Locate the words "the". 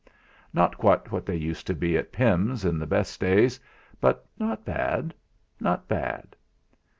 2.79-2.87